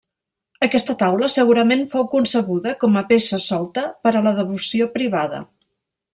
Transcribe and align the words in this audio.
Aquesta 0.67 0.95
taula 1.01 1.29
segurament 1.33 1.83
fou 1.91 2.07
concebuda 2.13 2.73
com 2.85 2.97
a 3.03 3.03
peça 3.13 3.41
solta 3.45 3.85
per 4.07 4.15
a 4.15 4.25
la 4.29 4.33
devoció 4.41 4.89
privada. 4.97 5.45